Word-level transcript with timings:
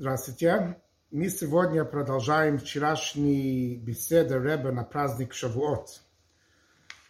Здравствуйте. 0.00 0.80
Мы 1.10 1.28
сегодня 1.28 1.84
продолжаем 1.84 2.58
вчерашний 2.58 3.74
беседы 3.74 4.38
Рэба 4.38 4.70
на 4.70 4.84
праздник 4.84 5.34
Шавуот. 5.34 6.02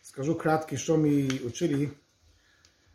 Скажу 0.01 0.35
кратко, 0.35 0.79
что 0.79 0.97
мы 0.97 1.29
учили. 1.45 1.93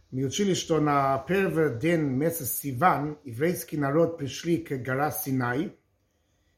Мы 0.10 0.26
учили, 0.26 0.56
что 0.56 0.82
на 0.82 1.20
первый 1.28 1.78
день 1.78 2.06
месяца 2.06 2.46
Сиван 2.46 3.20
еврейский 3.24 3.78
народ 3.78 4.18
пришли 4.18 4.58
к 4.58 4.76
гора 4.78 5.12
Синай, 5.12 5.78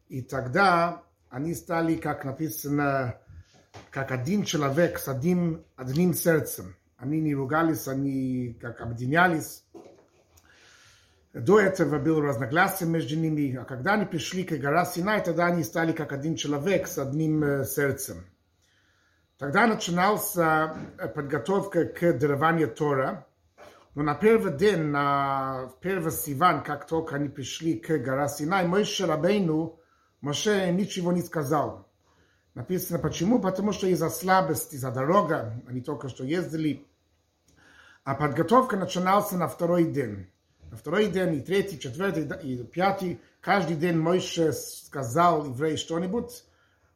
и 0.08 0.22
тогда 0.22 1.04
они 1.30 1.56
стали, 1.56 1.96
как 1.96 2.24
написано, 2.24 3.20
как 3.92 4.12
один 4.12 4.46
человек 4.46 4.98
с 4.98 5.10
одним, 5.10 5.66
одним 5.76 6.14
сердцем. 6.14 6.78
Они 6.96 7.20
не 7.20 7.36
ругались, 7.36 7.90
они 7.90 8.58
как 8.62 8.80
объединялись. 8.80 9.65
До 11.36 11.60
этого 11.60 12.00
было 12.00 12.22
разногласие 12.22 12.88
между 12.88 13.18
ними, 13.18 13.58
а 13.58 13.66
когда 13.66 13.96
они 13.96 14.06
пришли 14.06 14.46
к 14.46 14.54
гора 14.54 14.86
Синай, 14.86 15.22
тогда 15.22 15.48
они 15.48 15.66
стали 15.66 15.92
как 15.92 16.14
один 16.14 16.38
человек 16.38 16.88
с 16.88 16.98
одним 16.98 17.66
сердцем. 17.66 18.26
Тогда 19.38 19.68
начиналась 19.68 20.34
подготовка 21.14 21.88
к 21.88 22.14
дарованию 22.14 22.70
Тора. 22.70 23.28
Но 23.96 24.04
на 24.04 24.16
первый 24.16 24.54
день, 24.54 24.84
на 24.84 25.74
первый 25.82 26.14
Сиван, 26.14 26.64
как 26.64 26.88
только 26.88 27.18
они 27.18 27.28
пришли 27.28 27.80
к 27.80 27.98
гора 27.98 28.30
Синай, 28.30 28.66
Мойше 28.66 29.06
Рабейну, 29.06 29.78
Моше 30.22 30.72
ничего 30.72 31.12
не 31.12 31.22
сказал. 31.22 31.92
Написано 32.54 32.98
почему? 32.98 33.42
Потому 33.42 33.74
что 33.74 33.88
из-за 33.88 34.10
слабости, 34.10 34.76
из-за 34.76 34.90
дорога, 34.90 35.62
они 35.68 35.82
только 35.82 36.08
что 36.08 36.24
ездили. 36.24 36.88
А 38.06 38.16
подготовка 38.16 38.78
начиналась 38.78 39.34
на 39.34 39.50
второй 39.50 39.84
день. 39.84 40.32
На 40.72 40.78
второй 40.78 41.08
день, 41.08 41.36
и 41.36 41.42
третий, 41.42 41.80
четвертый, 41.80 42.28
и 42.42 42.64
пятый, 42.64 43.22
каждый 43.40 43.76
день 43.76 43.98
Мойше 43.98 44.52
сказал 44.52 45.46
евреи 45.46 45.76
что-нибудь, 45.76 46.44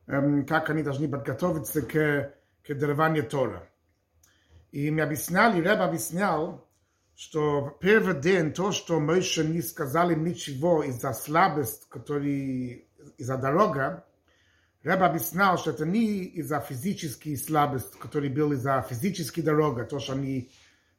эм, 0.07 0.45
как 0.45 0.69
они 0.69 0.81
должны 0.81 1.07
подготовиться 1.07 1.81
к, 1.83 2.33
к 2.63 2.73
дарованию 2.73 3.27
Тора. 3.27 3.69
И 4.71 4.89
мне 4.89 5.03
объясняли, 5.03 5.61
Рэб 5.61 5.81
объяснял, 5.81 6.67
что 7.15 7.77
первый 7.79 8.19
день 8.19 8.53
то, 8.53 8.71
что 8.71 8.99
Мойше 8.99 9.43
не 9.43 9.61
сказали 9.61 10.15
ничего 10.15 10.83
из-за 10.83 11.13
слабость, 11.13 11.87
который 11.89 12.87
из-за 13.17 13.37
дорога, 13.37 14.05
Рэб 14.83 15.01
объяснял, 15.01 15.57
что 15.57 15.71
это 15.71 15.85
не 15.85 16.23
из-за 16.23 16.59
физической 16.59 17.35
слабости, 17.35 17.97
который 17.97 18.29
был 18.29 18.53
из-за 18.53 18.81
физической 18.89 19.41
дороги, 19.41 19.87
то, 19.87 19.99
что 19.99 20.13
они 20.13 20.49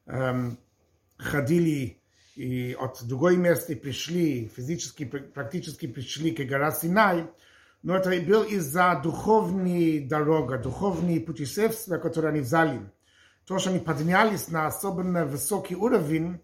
эм, 0.05 0.57
ходили 1.17 2.00
и 2.35 2.75
от 2.79 3.03
другой 3.03 3.37
места 3.37 3.75
пришли, 3.75 4.51
физически, 4.55 5.05
практически 5.05 5.87
пришли 5.87 6.31
к 6.31 6.47
гора 6.47 6.71
Синай, 6.71 7.27
но 7.83 7.95
это 7.95 8.09
был 8.21 8.43
из-за 8.43 8.99
духовной 9.03 9.99
дороги, 9.99 10.61
духовные 10.61 11.19
путешествия, 11.19 11.97
которые 11.97 12.31
они 12.31 12.41
взяли. 12.41 12.81
То, 13.45 13.57
что 13.59 13.71
они 13.71 13.79
поднялись 13.79 14.49
на 14.49 14.67
особенно 14.67 15.25
высокий 15.25 15.75
уровень, 15.75 16.39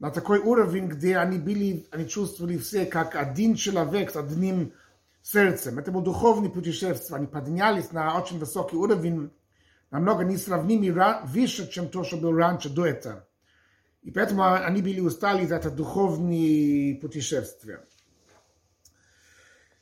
на 0.00 0.10
такой 0.10 0.40
уровень, 0.40 0.88
где 0.88 1.16
они 1.16 1.38
были, 1.38 1.86
они 1.92 2.08
чувствовали 2.08 2.58
все 2.58 2.84
как 2.84 3.14
один 3.14 3.54
человек 3.54 4.10
с 4.10 4.16
одним 4.16 4.72
сердцем. 5.22 5.78
Это 5.78 5.92
был 5.92 6.00
духовный 6.02 6.50
путешествие. 6.50 7.16
Они 7.16 7.28
поднялись 7.28 7.92
на 7.92 8.18
очень 8.18 8.40
высокий 8.40 8.76
уровень, 8.76 9.30
намного 9.92 10.24
несравнимо 10.24 11.22
выше, 11.24 11.70
чем 11.70 11.88
то, 11.88 12.02
что 12.02 12.16
было 12.16 12.36
раньше 12.36 12.68
до 12.68 12.86
этого. 12.86 13.26
И 14.02 14.10
поэтому 14.10 14.44
они 14.44 14.82
были 14.82 15.00
устали 15.00 15.46
за 15.46 15.56
это 15.56 15.70
духовное 15.70 16.96
путешествие. 17.00 17.84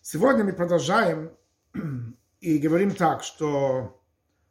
Сегодня 0.03 0.45
мы 0.45 0.53
продолжаем 0.53 1.33
и 2.41 2.59
говорим 2.59 2.95
так, 2.95 3.23
что 3.23 4.01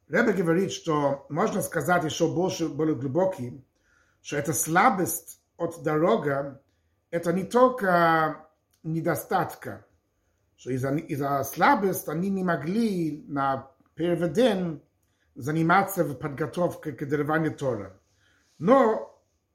Ребе 0.07 0.33
говорит, 0.33 0.71
что 0.71 1.27
можно 1.29 1.61
сказать 1.61 2.03
еще 2.03 2.33
больше, 2.33 2.67
более 2.67 2.95
глубокий, 2.95 3.63
что 4.23 4.37
эта 4.37 4.53
слабость 4.53 5.39
от 5.55 5.83
дороги, 5.83 6.57
это 7.11 7.31
не 7.31 7.43
только 7.43 8.47
недостатка, 8.81 9.85
что 10.57 10.71
из-за, 10.71 10.95
из-за 10.95 11.43
слабости 11.43 12.09
они 12.09 12.29
не 12.29 12.43
могли 12.43 13.23
на 13.27 13.71
первый 13.93 14.31
день 14.31 14.81
заниматься 15.35 16.03
подготовке 16.05 16.91
к 16.91 17.07
дарованию 17.07 17.55
Тора. 17.55 17.99
Но 18.57 19.08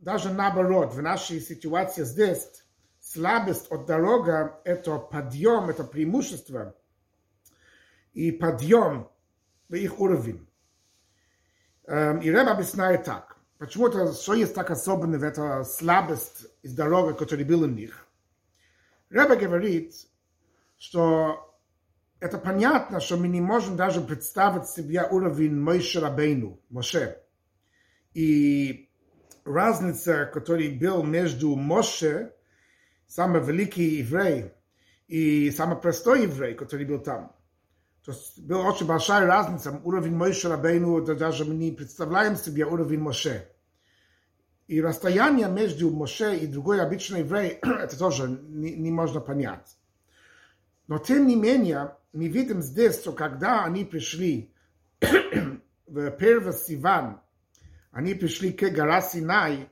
даже 0.04 0.30
наоборот, 0.30 0.92
в 0.92 1.00
нашей 1.00 1.40
ситуации 1.40 2.04
здесь 2.04 2.62
слабость 3.00 3.70
от 3.70 3.86
дороги– 3.86 4.50
это 4.64 4.98
подъем, 4.98 5.70
это 5.70 5.82
преимущество 5.82 6.76
и 8.12 8.30
подъем 8.30 9.08
в 9.70 9.74
их 9.74 9.98
уровень. 9.98 10.46
И 11.86 12.30
Рэб 12.30 12.48
объясняет 12.48 13.04
так. 13.04 13.38
Почему-то, 13.56 14.12
что 14.12 14.34
есть 14.34 14.54
так 14.54 14.70
особенно 14.70 15.18
в 15.18 15.22
этой 15.22 15.64
слабость 15.64 16.48
из 16.62 16.74
дороги, 16.74 17.16
которая 17.16 17.46
была 17.46 17.64
у 17.64 17.70
них. 17.70 18.06
Рэб 19.08 19.40
говорит, 19.40 19.94
что 20.76 21.58
это 22.20 22.36
понятно, 22.36 23.00
что 23.00 23.16
мы 23.16 23.28
не 23.28 23.40
можем 23.40 23.76
даже 23.76 24.02
представить 24.02 24.68
себе 24.68 25.08
уровень 25.10 25.58
Мойши 25.58 25.98
Рабейну, 25.98 26.60
Моше. 26.68 27.22
И 28.12 28.90
разница, 29.44 30.26
которая 30.26 30.70
был 30.70 31.02
между 31.02 31.54
Моше, 31.56 32.32
самый 33.06 33.42
великий 33.42 33.96
еврей, 33.96 34.52
и 35.08 35.50
самый 35.50 35.76
простой 35.76 36.22
еврей, 36.22 36.54
который 36.54 36.86
был 36.86 36.98
там. 36.98 37.32
То 38.04 38.12
есть 38.12 38.40
была 38.40 38.68
очень 38.68 38.86
большая 38.86 39.26
разница. 39.26 39.80
Уровень 39.84 40.14
Мойши 40.14 40.48
Рабейну, 40.48 41.00
даже 41.14 41.44
мы 41.44 41.54
не 41.54 41.72
представляем 41.72 42.36
себе 42.36 42.66
уровень 42.66 43.00
Моше. 43.00 43.48
И 44.66 44.80
расстояние 44.80 45.48
между 45.48 45.90
Моше 45.90 46.36
и 46.36 46.46
другой 46.46 46.80
обычный 46.80 47.20
еврей, 47.20 47.50
это 47.62 47.98
тоже 47.98 48.28
не, 48.28 48.74
не 48.74 48.90
можно 48.90 49.20
понять. 49.20 49.76
Но 50.86 50.98
тем 50.98 51.26
не 51.26 51.36
менее, 51.36 51.96
мы 52.12 52.28
видим 52.28 52.60
здесь, 52.62 53.00
что 53.00 53.12
когда 53.12 53.64
они 53.64 53.84
пришли 53.84 54.52
в 55.86 56.10
первый 56.12 56.52
Сиван, 56.52 57.20
они 57.94 58.14
пришли 58.14 58.52
к 58.52 58.68
гора 58.70 59.00
Синай, 59.00 59.68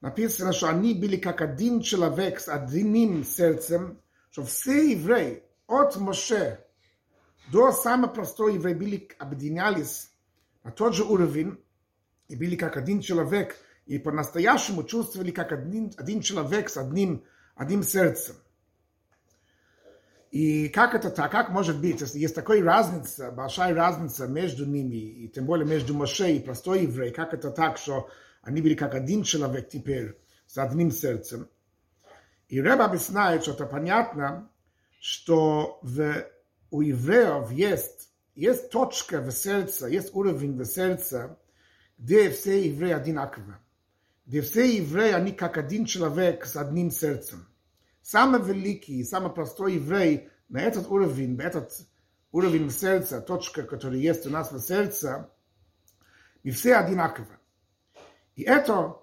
написано, 0.00 0.54
что 0.54 0.68
они 0.68 0.94
были 0.94 1.16
как 1.16 1.42
один 1.42 1.82
человек 1.82 2.40
с 2.40 2.48
одним 2.48 3.22
сердцем, 3.22 4.00
что 4.30 4.44
все 4.44 4.92
евреи 4.92 5.42
от 5.66 5.96
Моше 5.96 6.64
до 7.52 7.72
самого 7.72 8.08
простого 8.10 8.48
еврея 8.48 8.74
были 8.74 9.08
объединялись 9.18 10.10
на 10.64 10.72
тот 10.72 10.94
же 10.94 11.04
уровень 11.04 11.62
и 12.28 12.34
были 12.34 12.56
как 12.56 12.78
один 12.78 13.00
человек, 13.00 13.56
и 13.84 13.98
по-настоящему 13.98 14.82
чувствовали 14.82 15.30
как 15.30 15.52
один, 15.52 15.92
один 15.98 16.22
человек 16.22 16.70
с 16.70 16.78
одним, 16.78 17.24
одним 17.56 17.82
сердцем. 17.82 18.36
И 20.30 20.68
как 20.68 20.94
это 20.94 21.10
так? 21.10 21.30
Как 21.30 21.50
может 21.50 21.80
быть? 21.80 22.00
Есть 22.14 22.34
такая 22.34 22.62
разница, 22.62 23.30
большая 23.30 23.74
разница 23.74 24.26
между 24.26 24.66
ними, 24.66 24.96
и 24.96 25.28
тем 25.28 25.46
более 25.46 25.66
между 25.66 25.94
Моше 25.94 26.32
и 26.32 26.40
простой 26.40 26.82
еврей, 26.82 27.12
как 27.12 27.32
это 27.32 27.50
так, 27.50 27.78
что 27.78 28.10
они 28.42 28.60
были 28.60 28.74
как 28.74 28.94
один 28.94 29.22
человек 29.22 29.68
теперь, 29.68 30.18
с 30.46 30.58
одним 30.58 30.90
сердцем? 30.90 31.48
И 32.48 32.60
Рэб 32.60 32.80
объясняет, 32.80 33.42
что 33.42 33.52
это 33.52 33.66
понятно, 33.66 34.50
что 35.00 35.78
в, 35.82 36.26
у 36.70 36.80
евреев 36.80 37.50
есть, 37.50 38.10
есть 38.34 38.70
точка 38.70 39.20
в 39.20 39.30
сердце, 39.30 39.86
есть 39.86 40.14
уровень 40.14 40.56
в 40.56 40.64
сердце, 40.64 41.38
где 41.98 42.30
все 42.30 42.68
евреи 42.68 42.92
одинаковы. 42.92 43.56
Где 44.26 44.40
все 44.42 44.76
евреи, 44.76 45.12
они 45.12 45.32
как 45.32 45.56
один 45.56 45.84
человек 45.86 46.44
с 46.44 46.56
одним 46.56 46.90
сердцем. 46.90 47.46
Самый 48.06 48.40
великий, 48.40 49.02
самый 49.02 49.32
простой 49.32 49.74
еврей 49.74 50.28
на 50.48 50.60
этот 50.60 50.88
уровень, 50.88 51.36
на 51.36 51.42
этот 51.42 51.72
уровень 52.30 52.70
сердца, 52.70 53.20
точка, 53.20 53.64
которая 53.64 53.98
есть 53.98 54.24
у 54.26 54.30
нас 54.30 54.52
в 54.52 54.60
сердце, 54.60 55.28
мы 56.44 56.52
все 56.52 56.76
одинаковы. 56.76 57.36
И 58.36 58.44
это 58.44 59.02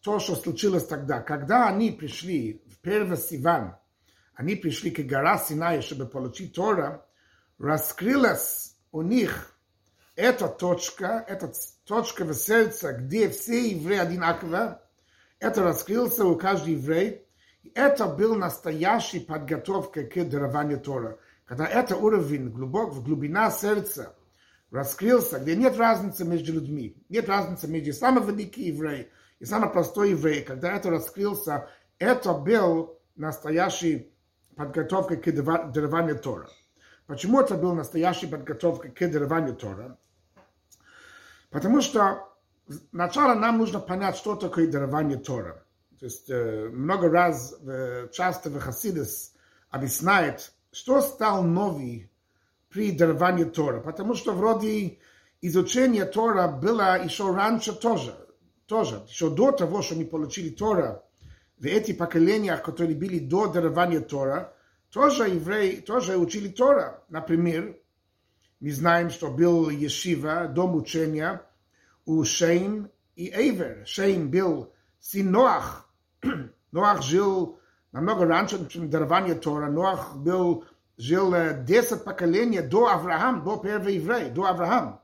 то, 0.00 0.18
что 0.18 0.34
случилось 0.34 0.84
тогда. 0.84 1.20
Когда 1.20 1.68
они 1.68 1.92
пришли 1.92 2.64
в 2.66 2.78
первый 2.80 3.18
Сиван, 3.18 3.76
они 4.34 4.56
пришли 4.56 4.90
к 4.90 4.98
гора 5.06 5.38
Синай, 5.38 5.80
чтобы 5.80 6.06
получить 6.06 6.54
Тора, 6.54 7.06
раскрылась 7.58 8.76
у 8.90 9.02
них 9.02 9.56
эта 10.16 10.48
точка, 10.48 11.24
эта 11.28 11.52
точка 11.84 12.24
в 12.24 12.34
сердце, 12.34 12.94
где 12.94 13.28
все 13.28 13.70
евреи 13.70 13.98
одинаковы, 13.98 14.76
это 15.38 15.62
раскрылся 15.62 16.24
у 16.24 16.34
каждого 16.34 16.70
еврея, 16.70 17.20
это 17.74 18.06
был 18.06 18.34
настоящий 18.34 19.20
подготовка 19.20 20.04
к 20.04 20.24
дарованию 20.28 20.80
Тора. 20.80 21.18
Когда 21.44 21.66
это 21.66 21.96
уровень 21.96 22.50
глубок, 22.50 22.92
в 22.92 23.02
глубина 23.04 23.50
сердца 23.50 24.14
раскрылся, 24.70 25.38
где 25.38 25.56
нет 25.56 25.76
разницы 25.76 26.24
между 26.24 26.52
людьми, 26.52 26.96
нет 27.08 27.28
разницы 27.28 27.68
между 27.68 27.92
самым 27.92 28.26
великим 28.26 28.62
евреем 28.62 29.06
и 29.38 29.44
самым 29.44 29.72
простой 29.72 30.10
евреем, 30.10 30.44
когда 30.44 30.76
это 30.76 30.90
раскрылся, 30.90 31.68
это 31.98 32.32
был 32.32 32.98
настоящий 33.16 34.12
подготовкой 34.56 35.16
к 35.18 35.32
дарованию 35.32 36.18
Тора. 36.18 36.48
Почему 37.06 37.40
это 37.40 37.54
была 37.54 37.74
настоящая 37.74 38.28
подготовка 38.28 38.88
к 38.88 39.10
дарованию 39.10 39.54
Тора? 39.54 39.98
Потому 41.50 41.80
что 41.80 42.28
сначала 42.90 43.34
нам 43.34 43.58
нужно 43.58 43.78
понять, 43.78 44.16
что 44.16 44.34
такое 44.34 44.70
дарование 44.70 45.18
Тора. 45.18 45.64
То 46.04 46.08
есть 46.08 46.28
э, 46.28 46.68
много 46.68 47.08
раз, 47.08 47.54
э, 47.62 48.08
часто 48.12 48.50
в 48.50 48.60
Хасидес 48.60 49.32
объясняет, 49.70 50.52
что 50.70 51.00
стал 51.00 51.42
новый 51.42 52.10
при 52.68 52.90
даровании 52.90 53.44
Тора. 53.44 53.80
Потому 53.80 54.12
что 54.12 54.34
вроде 54.34 54.98
изучение 55.40 56.04
Тора 56.04 56.46
было 56.46 57.02
еще 57.02 57.34
раньше 57.34 57.72
тоже. 57.72 58.14
Тоже, 58.66 59.02
еще 59.08 59.30
до 59.30 59.50
того, 59.52 59.80
что 59.80 59.94
мы 59.94 60.04
получили 60.04 60.50
Тора, 60.50 61.02
в 61.56 61.64
эти 61.64 61.94
поколения, 61.94 62.54
которые 62.58 62.98
были 62.98 63.18
до 63.18 63.46
дарования 63.46 64.00
Тора, 64.00 64.54
тоже 64.90 65.30
евреи, 65.30 65.76
тоже 65.76 66.18
учили 66.18 66.48
Тора. 66.48 67.02
Например, 67.08 67.78
мы 68.60 68.72
знаем, 68.72 69.08
что 69.08 69.30
был 69.30 69.70
Ешива, 69.70 70.48
дом 70.48 70.76
учения, 70.76 71.40
у 72.04 72.22
Шейм 72.24 72.90
и 73.16 73.30
Эйвер. 73.30 73.86
Шейм 73.86 74.30
был 74.30 74.70
сын 75.00 75.30
Ноах. 75.30 75.83
Ноах 76.71 77.01
жил 77.01 77.59
намного 77.91 78.25
раньше, 78.25 78.67
чем 78.69 78.89
дарование 78.89 79.35
Тора. 79.35 79.69
Ноах 79.69 80.15
был, 80.15 80.65
жил 80.97 81.33
10 81.63 82.03
поколений 82.03 82.61
до 82.61 82.87
Авраама, 82.87 83.43
до 83.43 83.57
первого 83.57 83.89
еврея, 83.89 84.29
до 84.29 84.45
Авраама. 84.45 85.01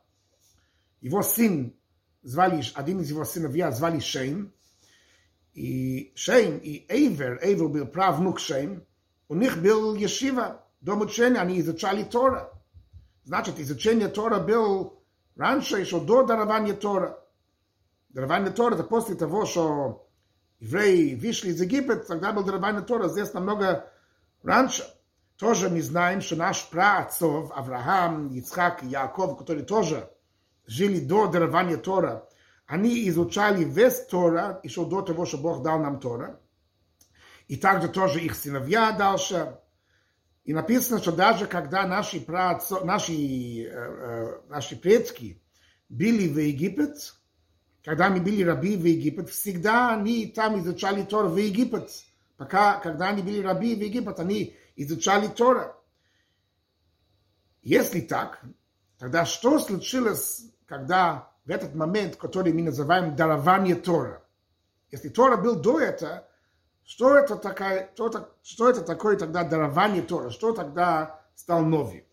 Его 1.01 1.21
сын 1.21 1.73
звали, 2.21 2.63
один 2.73 2.99
из 3.01 3.09
его 3.09 3.25
сыновья 3.25 3.71
звали 3.71 3.99
Шейм. 3.99 4.53
И 5.53 6.11
Шейм 6.15 6.57
и 6.57 6.85
Эйвер, 6.89 7.39
Эйвер 7.41 7.69
был 7.69 7.85
правнук 7.85 8.39
Шейм, 8.39 8.83
у 9.27 9.35
них 9.35 9.61
был 9.61 9.95
Ешива, 9.95 10.63
дом 10.81 11.01
учения, 11.01 11.39
они 11.39 11.59
изучали 11.59 12.03
Тора. 12.03 12.51
Значит, 13.23 13.59
изучение 13.59 14.07
Тора 14.07 14.39
был 14.39 15.01
раньше, 15.35 15.79
еще 15.79 15.99
до 15.99 16.23
дарования 16.23 16.73
Тора. 16.73 17.19
Дарование 18.09 18.51
Тора 18.51 18.75
это 18.75 18.83
после 18.83 19.15
того, 19.15 19.45
что 19.45 20.07
евреи 20.60 21.14
вышли 21.14 21.50
из 21.50 21.60
Египет, 21.60 22.06
тогда 22.06 22.32
был 22.32 22.44
дарование 22.44 22.82
Тора, 22.82 23.08
здесь 23.08 23.32
намного 23.32 23.90
раньше. 24.42 24.84
Тоже 25.36 25.70
мы 25.70 25.80
знаем, 25.80 26.20
что 26.20 26.36
наш 26.36 26.68
праотцов, 26.68 27.50
Авраам, 27.56 28.28
Ицхак 28.28 28.82
и 28.82 28.88
Яков, 28.88 29.38
которые 29.38 29.64
тоже 29.64 30.10
жили 30.66 31.00
до 31.00 31.26
дарования 31.26 31.78
Тора, 31.78 32.28
они 32.66 33.08
изучали 33.08 33.64
весь 33.64 34.06
Тора, 34.06 34.60
еще 34.62 34.84
до 34.84 35.00
того, 35.00 35.26
что 35.26 35.38
Бог 35.38 35.62
дал 35.62 35.80
нам 35.80 35.98
Тора. 35.98 36.38
И 37.48 37.56
также 37.56 37.88
тоже 37.88 38.20
их 38.20 38.36
сыновья 38.36 38.92
дальше. 38.92 39.58
И 40.44 40.52
написано, 40.52 41.00
что 41.00 41.10
даже 41.10 41.46
когда 41.46 41.86
наши, 41.86 42.20
праотцо, 42.20 42.84
наши, 42.84 43.12
э, 43.12 43.68
э, 43.72 44.40
наши 44.48 44.76
предки 44.76 45.42
были 45.88 46.28
в 46.28 46.38
Египет, 46.38 47.14
когда 47.84 48.10
мы 48.10 48.20
были 48.20 48.42
раби 48.42 48.76
в 48.76 48.84
Египет, 48.84 49.30
всегда 49.30 49.94
они 49.94 50.26
там 50.26 50.58
изучали 50.58 51.02
Тора 51.02 51.28
в 51.28 51.36
Египет. 51.36 51.90
Пока, 52.36 52.78
когда 52.78 53.08
они 53.08 53.22
были 53.22 53.40
раби 53.40 53.74
в 53.74 53.80
Египет, 53.80 54.18
они 54.20 54.56
изучали 54.76 55.28
Тора. 55.28 55.76
Если 57.62 58.00
так, 58.00 58.42
тогда 58.98 59.24
что 59.24 59.58
случилось, 59.58 60.46
когда 60.66 61.30
в 61.44 61.50
этот 61.50 61.74
момент, 61.74 62.16
который 62.16 62.52
мы 62.52 62.62
называем 62.62 63.16
дарование 63.16 63.74
Тора. 63.74 64.22
Если 64.90 65.08
Тора 65.08 65.36
был 65.36 65.56
до 65.56 65.80
этого, 65.80 66.26
что 66.84 67.16
это, 67.16 67.36
такая, 67.36 67.90
что, 67.94 68.34
что 68.42 68.70
это 68.70 68.82
такое 68.82 69.16
тогда 69.16 69.44
дарование 69.44 70.02
Тора? 70.02 70.30
Что 70.30 70.52
тогда 70.52 71.24
стал 71.34 71.64
новый? 71.64 72.04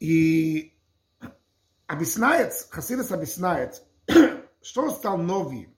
И 0.00 0.73
объясняет, 1.86 2.52
Хасидас 2.70 3.10
объясняет, 3.12 3.82
что 4.62 4.90
стал 4.90 5.18
новый. 5.18 5.74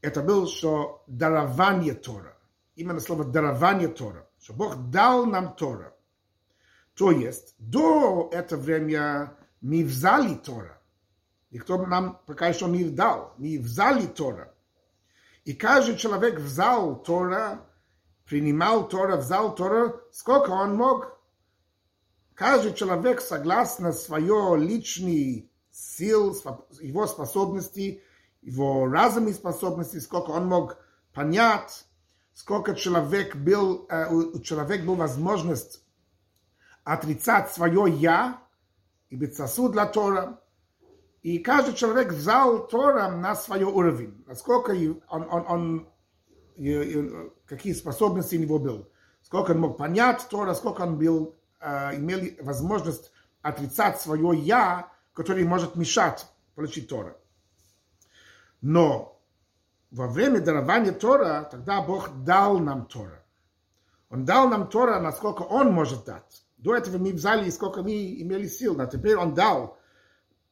Это 0.00 0.22
был, 0.22 0.46
что 0.46 1.02
дарование 1.06 1.94
Тора. 1.94 2.36
Именно 2.76 3.00
слово 3.00 3.24
дарование 3.24 3.88
Тора. 3.88 4.28
Что 4.40 4.52
Бог 4.52 4.90
дал 4.90 5.26
нам 5.26 5.56
Тора. 5.56 5.94
То 6.94 7.10
есть, 7.10 7.54
до 7.58 8.28
этого 8.32 8.60
времени 8.60 9.30
мы 9.60 9.84
взяли 9.84 10.34
Тора. 10.34 10.80
Никто 11.50 11.78
нам 11.86 12.20
пока 12.26 12.48
еще 12.48 12.66
не 12.66 12.84
дал. 12.84 13.34
Мы 13.38 13.58
взяли 13.58 14.06
Тора. 14.06 14.54
И 15.44 15.54
каждый 15.54 15.96
человек 15.96 16.38
взял 16.38 17.02
Тора, 17.02 17.66
принимал 18.26 18.88
Тора, 18.88 19.16
взял 19.16 19.54
Тора, 19.54 20.00
сколько 20.12 20.50
он 20.50 20.76
мог. 20.76 21.17
Каждый 22.38 22.72
человек, 22.72 23.20
согласно 23.20 23.92
свое 23.92 24.56
личный 24.56 25.50
сил, 25.72 26.36
его 26.80 27.08
способности, 27.08 28.00
его 28.42 28.86
разумные 28.86 29.34
способности, 29.34 29.98
сколько 29.98 30.30
он 30.30 30.46
мог 30.46 30.78
понять, 31.12 31.84
сколько 32.34 32.76
человек 32.76 33.34
был, 33.34 33.86
э, 33.90 34.08
у 34.08 34.38
человека 34.38 34.84
была 34.84 34.98
возможность 34.98 35.82
отрицать 36.84 37.50
свое 37.50 37.92
«я», 37.92 38.40
и 39.10 39.16
быть 39.16 39.34
сосуд 39.34 39.72
для 39.72 39.86
Тора. 39.86 40.40
И 41.22 41.38
каждый 41.38 41.74
человек 41.74 42.12
взял 42.12 42.68
Тора 42.68 43.10
на 43.10 43.34
свой 43.34 43.64
уровень, 43.64 44.22
насколько 44.28 44.70
он, 45.08 45.26
он, 45.28 45.44
он, 45.48 45.88
какие 47.46 47.72
способности 47.72 48.36
у 48.36 48.40
него 48.40 48.60
был, 48.60 48.88
сколько 49.22 49.50
он 49.50 49.58
мог 49.58 49.76
понять 49.76 50.24
Тора, 50.30 50.54
сколько 50.54 50.82
он 50.82 50.98
был, 50.98 51.34
э, 51.60 51.96
имел 51.96 52.20
возможность 52.40 53.12
отрицать 53.42 54.00
свое 54.00 54.36
«я», 54.38 54.92
которое 55.12 55.44
может 55.44 55.76
мешать 55.76 56.26
получить 56.54 56.88
Тора. 56.88 57.16
Но 58.60 59.20
во 59.90 60.06
время 60.06 60.40
дарования 60.40 60.92
Тора, 60.92 61.48
тогда 61.50 61.80
Бог 61.80 62.24
дал 62.24 62.58
нам 62.58 62.86
Тора. 62.86 63.24
Он 64.10 64.24
дал 64.24 64.48
нам 64.48 64.68
Тора, 64.68 65.00
насколько 65.00 65.42
Он 65.42 65.72
может 65.72 66.04
дать. 66.04 66.44
До 66.58 66.74
этого 66.74 66.98
мы 66.98 67.12
взяли, 67.12 67.48
сколько 67.50 67.82
мы 67.82 68.20
имели 68.20 68.48
сил, 68.48 68.80
а 68.80 68.86
теперь 68.86 69.16
он 69.16 69.32
дал, 69.32 69.78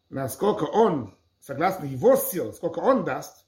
насколько 0.08 0.62
он, 0.62 1.16
согласно 1.40 1.84
его 1.84 2.14
сил, 2.14 2.52
сколько 2.52 2.78
он 2.78 3.04
даст. 3.04 3.44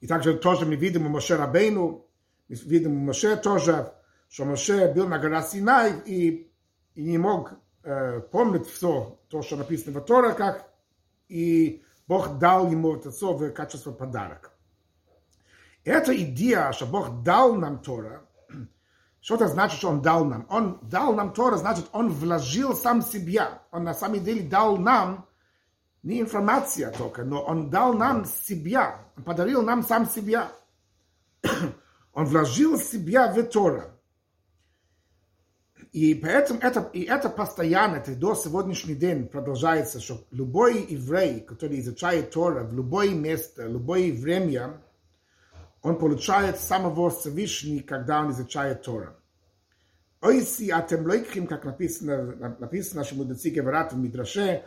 И 0.00 0.08
также 0.08 0.36
тоже 0.36 0.66
мы 0.66 0.74
видим 0.74 1.06
у 1.06 1.10
Моше 1.10 1.36
Рабейну, 1.36 2.07
видим 2.48 2.96
Моше 2.96 3.36
тоже, 3.36 3.92
что 4.28 4.44
Моше 4.44 4.92
был 4.92 5.06
на 5.08 5.18
горе 5.18 5.42
Синай 5.42 5.92
и, 6.04 6.50
и 6.94 7.04
не 7.04 7.18
мог 7.18 7.52
э, 7.82 8.20
помнить 8.20 8.66
все 8.66 9.18
то, 9.28 9.42
что 9.42 9.56
написано 9.56 10.00
в 10.00 10.04
Торе, 10.04 10.32
как 10.32 10.68
и 11.28 11.82
Бог 12.06 12.38
дал 12.38 12.70
ему 12.70 12.96
это 12.96 13.10
все 13.10 13.32
в 13.32 13.50
качестве 13.50 13.92
подарок. 13.92 14.52
Эта 15.84 16.16
идея, 16.22 16.72
что 16.72 16.86
Бог 16.86 17.22
дал 17.22 17.54
нам 17.54 17.80
Тора, 17.80 18.22
что 19.20 19.36
это 19.36 19.48
значит, 19.48 19.78
что 19.78 19.90
Он 19.90 20.02
дал 20.02 20.24
нам? 20.24 20.46
Он 20.50 20.78
дал 20.82 21.14
нам 21.14 21.32
Тора, 21.32 21.56
значит, 21.56 21.86
Он 21.92 22.10
вложил 22.10 22.74
сам 22.74 23.02
себя. 23.02 23.62
Он 23.70 23.84
на 23.84 23.94
самом 23.94 24.24
деле 24.24 24.42
дал 24.42 24.76
нам 24.76 25.26
не 26.02 26.20
информация 26.20 26.90
только, 26.92 27.24
но 27.24 27.42
Он 27.42 27.70
дал 27.70 27.92
нам 27.92 28.24
себя. 28.24 29.00
Подарил 29.24 29.62
нам 29.62 29.82
сам 29.82 30.06
себя. 30.08 30.50
Он 32.12 32.24
вложил 32.24 32.78
себя 32.78 33.32
в 33.32 33.42
Тора. 33.44 33.98
И 35.92 36.14
поэтому 36.14 36.60
это, 36.60 36.90
и 36.92 37.02
это 37.02 37.30
постоянно, 37.30 37.96
это 37.96 38.14
до 38.14 38.34
сегодняшний 38.34 38.94
день 38.94 39.26
продолжается, 39.26 40.00
что 40.00 40.26
любой 40.30 40.84
еврей, 40.84 41.40
который 41.40 41.80
изучает 41.80 42.30
Тора 42.30 42.64
в 42.64 42.74
любое 42.74 43.14
место, 43.14 43.66
любое 43.66 44.12
время, 44.12 44.82
он 45.82 45.98
получает 45.98 46.60
самого 46.60 47.10
Всевышнего, 47.10 47.82
когда 47.82 48.20
он 48.20 48.32
изучает 48.32 48.82
Тора. 48.82 49.16
Ойси 50.20 50.70
атем 50.70 51.06
лойкхим, 51.06 51.46
как 51.46 51.64
написано, 51.64 52.56
написано, 52.58 53.04
что 53.04 53.14
мудрецы 53.14 53.50
говорят 53.50 53.92
в 53.92 53.98
Мидраше, 53.98 54.64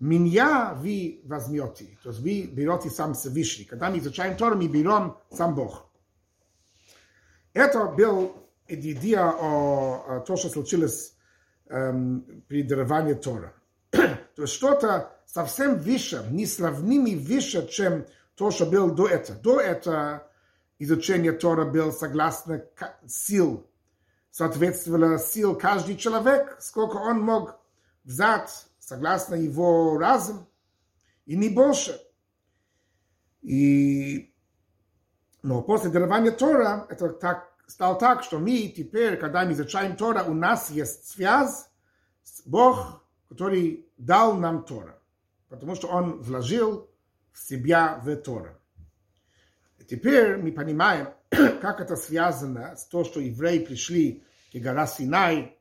меня 0.00 0.74
вы 0.74 1.20
возьмете. 1.24 1.98
То 2.02 2.08
есть 2.10 2.20
вы 2.20 2.42
берете 2.42 2.90
сам 2.90 3.14
Всевышний. 3.14 3.64
Когда 3.64 3.90
мы 3.90 3.98
изучаем 3.98 4.36
Тору, 4.36 4.56
мы 4.56 4.66
берем 4.66 5.16
сам 5.30 5.54
Бог. 5.54 5.90
Это 7.54 7.86
был 7.86 8.36
идея 8.66 9.30
о, 9.30 10.16
о 10.16 10.20
том, 10.20 10.36
что 10.36 10.48
случилось 10.48 11.16
эм, 11.68 12.44
при 12.48 12.62
даровании 12.62 13.14
Тора. 13.14 13.54
То 13.90 14.42
есть 14.42 14.52
что-то 14.52 15.12
совсем 15.24 15.78
выше, 15.78 16.26
несравнимо 16.30 17.16
выше, 17.20 17.66
чем 17.68 18.06
то, 18.34 18.50
что 18.50 18.66
было 18.66 18.90
до 18.90 19.06
этого. 19.06 19.38
До 19.38 19.60
этого 19.60 20.28
изучение 20.80 21.32
Тора 21.32 21.64
было 21.64 21.92
согласно 21.92 22.64
сил, 23.06 23.66
соответствовало 24.30 25.18
сил 25.18 25.56
каждый 25.56 25.96
человек, 25.96 26.56
сколько 26.60 26.96
он 26.96 27.20
мог 27.20 27.60
взять 28.02 28.66
согласно 28.80 29.36
его 29.36 29.96
разум, 29.96 30.46
и 31.24 31.36
не 31.36 31.48
больше. 31.48 32.00
И 33.40 34.33
Но 35.44 35.60
после 35.60 35.90
дарования 35.90 36.30
Тора 36.30 36.86
это 36.88 37.10
так, 37.10 37.52
стало 37.66 37.98
так, 37.98 38.22
что 38.22 38.38
мы 38.38 38.72
теперь, 38.74 39.18
когда 39.18 39.44
мы 39.44 39.52
изучаем 39.52 39.94
Тора, 39.94 40.24
у 40.24 40.32
нас 40.32 40.70
есть 40.70 41.06
связь 41.06 41.66
с 42.22 42.40
Бог, 42.46 43.04
который 43.28 43.86
дал 43.98 44.36
нам 44.36 44.64
Тора. 44.64 44.98
Потому 45.50 45.74
что 45.74 45.88
Он 45.88 46.22
вложил 46.22 46.88
в 47.34 47.38
себя 47.38 48.00
в 48.02 48.16
Тора. 48.16 48.58
И 49.78 49.84
теперь 49.84 50.38
мы 50.38 50.50
понимаем, 50.50 51.08
как 51.28 51.78
это 51.78 51.94
связано 51.94 52.74
с 52.74 52.86
то, 52.86 53.04
что 53.04 53.20
евреи 53.20 53.58
пришли 53.58 54.24
к 54.50 54.56
гора 54.56 54.86
Синай, 54.86 55.58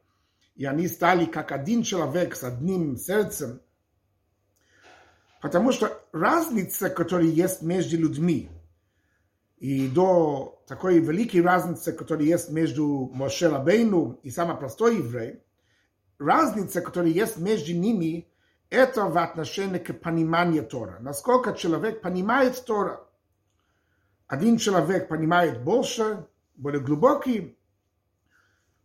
и 0.55 0.63
они 0.63 0.87
стали 0.87 1.25
как 1.25 1.51
один 1.51 1.83
человек 1.83 2.37
с 2.37 2.43
одним 2.45 2.95
сердцем, 2.95 3.59
потому 5.41 5.73
что 5.73 6.01
разница, 6.13 6.89
которая 6.89 7.27
есть 7.27 7.61
между 7.61 7.97
людьми, 7.97 8.49
и 9.63 9.87
до 9.87 10.61
такой 10.67 10.99
великой 10.99 11.41
разницы, 11.41 11.93
которая 11.93 12.25
есть 12.25 12.49
между 12.49 13.09
Моше 13.13 13.47
Рабейну 13.47 14.19
и 14.21 14.29
самый 14.29 14.57
простой 14.57 14.97
еврей, 14.97 15.41
разница, 16.19 16.81
которая 16.81 17.11
есть 17.11 17.37
между 17.37 17.71
ними, 17.71 18.29
это 18.69 19.05
в 19.05 19.17
отношении 19.17 19.77
к 19.77 19.93
пониманию 20.01 20.65
Тора. 20.65 20.97
Насколько 20.99 21.53
человек 21.53 22.01
понимает 22.01 22.61
Тора. 22.65 23.07
Один 24.27 24.57
человек 24.57 25.07
понимает 25.07 25.63
больше, 25.63 26.27
более 26.57 26.81
глубокий, 26.81 27.57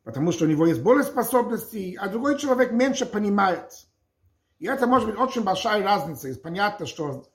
потому 0.05 0.31
что 0.31 0.45
у 0.45 0.49
него 0.49 0.65
есть 0.65 0.81
более 0.81 1.03
способностей, 1.03 1.97
а 2.01 2.07
другой 2.07 2.39
человек 2.39 2.71
меньше 2.71 3.05
понимает. 3.05 3.73
И 4.61 4.69
это 4.69 4.87
может 4.87 5.09
быть 5.09 5.19
очень 5.19 5.43
большая 5.43 5.83
разница. 5.83 6.29
И 6.29 6.35
понятно, 6.35 6.87
что 6.87 7.27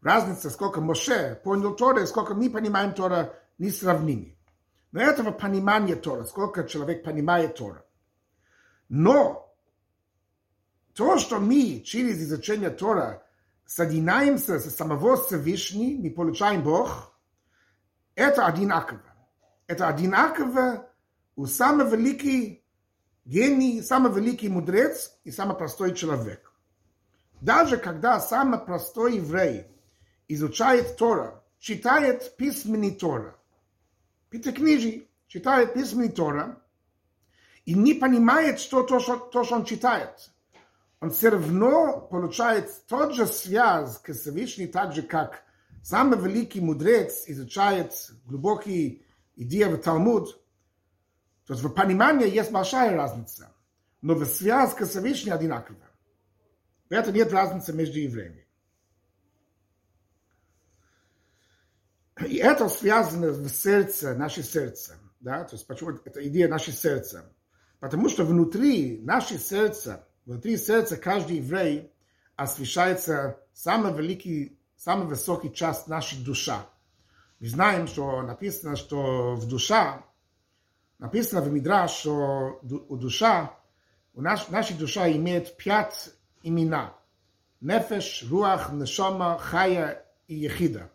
разница, 0.00 0.50
сколько 0.50 0.80
Моше 0.80 1.40
понял 1.44 1.74
Тора 1.74 2.02
и 2.02 2.06
сколько 2.06 2.34
мы 2.34 2.50
понимаем 2.50 2.94
Тора, 2.94 3.34
несравнимы. 3.58 4.36
Но 4.92 5.00
этого 5.00 5.32
понимания 5.32 5.96
Тора, 5.96 6.24
сколько 6.24 6.64
человек 6.64 7.04
понимает 7.04 7.56
Тора. 7.56 7.84
Но 8.88 9.54
то, 10.94 11.18
что 11.18 11.38
мы 11.38 11.82
через 11.84 12.20
изучение 12.22 12.70
Тора 12.70 13.22
соединяемся 13.66 14.58
с 14.58 14.74
самого 14.74 15.16
Всевышнего, 15.16 16.02
мы 16.02 16.10
получаем 16.10 16.62
Бог, 16.62 17.12
это 18.14 18.46
одинаково. 18.46 19.02
Это 19.66 19.88
одинаково 19.88 20.90
у 21.36 21.46
самый 21.46 21.88
великий 21.88 22.64
гений, 23.24 23.82
самый 23.82 24.10
великий 24.12 24.48
мудрец 24.48 25.18
и 25.24 25.30
самый 25.30 25.56
простой 25.56 25.94
человек. 25.94 26.50
Даже 27.40 27.76
когда 27.76 28.18
самый 28.18 28.58
простой 28.58 29.16
еврей 29.16 29.66
изучает 30.28 30.96
Тора, 30.96 31.42
читает 31.58 32.36
письменный 32.36 32.92
Тора, 32.92 33.36
пятикнижий, 34.30 35.08
читает 35.26 35.74
письменный 35.74 36.10
Тора, 36.10 36.62
и 37.64 37.74
не 37.74 37.94
понимает, 37.94 38.60
что 38.60 38.82
то, 38.82 38.98
что, 38.98 39.16
то, 39.16 39.44
что 39.44 39.56
он 39.56 39.64
читает. 39.64 40.30
Он 41.00 41.10
все 41.10 41.28
равно 41.28 42.00
получает 42.00 42.70
тот 42.88 43.14
же 43.14 43.26
связь 43.26 43.98
к 43.98 44.12
Всевышнему, 44.12 44.72
так 44.72 44.94
же, 44.94 45.02
как 45.02 45.44
самый 45.82 46.18
великий 46.18 46.60
мудрец 46.60 47.24
изучает 47.26 47.92
глубокие 48.24 49.02
идеи 49.36 49.64
в 49.64 49.78
Талмуд. 49.78 50.42
То 51.46 51.52
есть 51.54 51.62
в 51.62 51.68
понимании 51.70 52.28
есть 52.28 52.50
большая 52.50 52.96
разница, 52.96 53.52
но 54.00 54.14
в 54.14 54.24
связь 54.24 54.74
к 54.74 54.84
Всевышнему 54.84 55.36
одинаково. 55.36 55.78
В 56.88 56.92
этом 56.92 57.14
нет 57.14 57.32
разницы 57.32 57.72
между 57.72 57.98
евреями. 57.98 58.47
И 62.26 62.36
это 62.36 62.68
связано 62.68 63.30
в 63.30 63.48
сердце, 63.48 64.14
наше 64.14 64.42
сердце. 64.42 64.96
Да? 65.20 65.44
То 65.44 65.56
есть 65.56 65.66
почему 65.66 65.90
это 66.04 66.26
идея 66.26 66.48
наше 66.48 66.72
сердце? 66.72 67.32
Потому 67.80 68.08
что 68.08 68.24
внутри 68.24 69.00
наше 69.02 69.38
сердца, 69.38 70.06
внутри 70.26 70.56
сердца 70.56 70.96
каждый 70.96 71.36
еврей 71.36 71.92
освещается 72.36 73.38
самый 73.52 73.92
великий, 73.94 74.60
самый 74.76 75.06
высокий 75.06 75.52
часть 75.52 75.86
нашей 75.86 76.24
душа. 76.24 76.66
Мы 77.40 77.48
знаем, 77.48 77.86
что 77.86 78.22
написано, 78.22 78.74
что 78.74 79.34
в 79.34 79.48
душа, 79.48 80.04
написано 80.98 81.40
в 81.40 81.52
Мидраш, 81.52 81.92
что 81.92 82.60
у 82.62 82.96
душа, 82.96 83.54
у 84.12 84.20
наш, 84.20 84.48
наша 84.48 84.74
душа 84.74 85.10
имеет 85.10 85.56
пять 85.56 86.10
имена. 86.42 86.94
Нефеш, 87.60 88.24
Руах, 88.28 88.72
Нешома, 88.72 89.38
Хая 89.38 90.04
и 90.26 90.34
Ехида. 90.34 90.90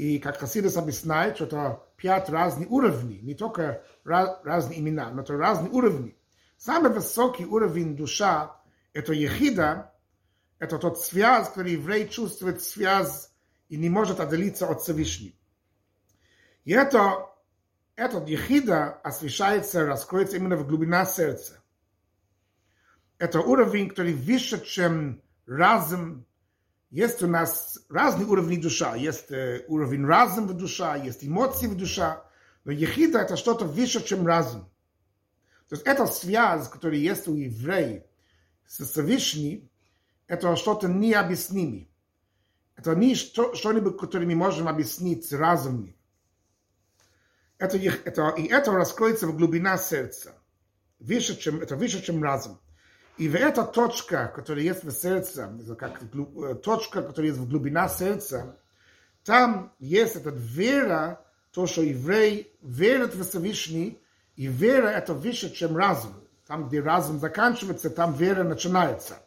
И 0.00 0.18
как 0.18 0.38
Хасидас 0.38 0.78
объясняет, 0.78 1.36
что 1.36 1.44
это 1.44 1.82
пять 1.98 2.30
разных 2.30 2.70
уровней, 2.70 3.20
не 3.20 3.34
только 3.34 3.84
разные 4.02 4.80
имена, 4.80 5.10
но 5.10 5.20
это 5.20 5.36
разные 5.36 5.70
уровни. 5.70 6.16
Самый 6.56 6.90
высокий 6.90 7.44
уровень 7.44 7.96
душа– 7.96 8.62
это 8.94 9.12
ехида, 9.12 9.92
это 10.58 10.78
тот 10.78 10.98
связь, 10.98 11.48
который 11.48 11.72
еврей 11.72 12.08
чувствует 12.08 12.62
связь 12.62 13.30
и 13.68 13.76
не 13.76 13.90
может 13.90 14.20
отделиться 14.20 14.66
от 14.66 14.80
Всевышнего. 14.80 15.34
И 16.64 16.72
это, 16.72 17.26
этот 17.94 18.26
ехида 18.26 18.92
освещается, 19.02 19.84
раскроется 19.84 20.38
именно 20.38 20.56
в 20.56 20.66
глубина 20.66 21.04
сердца. 21.04 21.62
Это 23.18 23.40
уровень, 23.40 23.90
который 23.90 24.14
выше, 24.14 24.64
чем 24.64 25.20
разум, 25.44 26.24
есть 26.90 27.22
у 27.22 27.28
нас 27.28 27.78
разные 27.88 28.26
уровни 28.26 28.56
душа. 28.56 28.96
Есть 28.96 29.30
э, 29.30 29.64
уровень 29.68 30.04
разума 30.04 30.48
в 30.48 30.54
душа, 30.54 30.96
есть 30.96 31.24
эмоции 31.24 31.68
в 31.68 31.76
душа. 31.76 32.24
Но 32.64 32.72
ехида 32.72 33.20
это 33.20 33.36
что-то 33.36 33.64
выше, 33.64 34.04
чем 34.04 34.26
разум. 34.26 34.68
То 35.68 35.76
есть 35.76 35.86
эта 35.86 36.06
связь, 36.06 36.68
которая 36.68 36.98
есть 36.98 37.28
у 37.28 37.34
евреев 37.34 38.02
с 38.66 38.84
Всевышним, 38.84 39.70
это 40.26 40.56
что-то 40.56 40.88
необъяснимое. 40.88 41.86
Это 42.74 42.94
не 42.96 43.14
что-нибудь, 43.14 43.98
которое 43.98 44.26
мы 44.26 44.34
можем 44.34 44.66
объяснить 44.66 45.32
разумом. 45.32 45.94
Это, 47.58 47.76
это, 47.78 48.30
и 48.30 48.46
это 48.46 48.72
раскроется 48.72 49.26
в 49.28 49.36
глубина 49.36 49.76
сердца. 49.76 50.34
Выше, 50.98 51.36
чем, 51.38 51.60
это 51.60 51.76
выше, 51.76 52.02
чем 52.02 52.22
разум. 52.22 52.58
И 53.20 53.28
эта 53.28 53.64
точка, 53.64 54.32
которая 54.34 54.64
есть 54.64 54.82
в 54.82 54.90
сердце, 54.92 55.52
как 55.78 56.00
точка, 56.62 57.02
которая 57.02 57.32
есть 57.32 57.38
в 57.38 57.50
глубина 57.50 57.86
сердца, 57.86 58.56
там 59.24 59.74
есть 59.78 60.16
эта 60.16 60.30
вера, 60.30 61.20
то, 61.52 61.66
что 61.66 61.82
еврей 61.82 62.50
верит 62.62 63.14
в 63.14 63.28
Всевышний, 63.28 64.02
и 64.36 64.46
вера 64.46 64.86
это 64.86 65.12
выше, 65.12 65.52
чем 65.52 65.76
разум. 65.76 66.14
Там, 66.46 66.68
где 66.68 66.80
разум 66.80 67.18
заканчивается, 67.18 67.90
там 67.90 68.14
вера 68.14 68.42
начинается. 68.42 69.18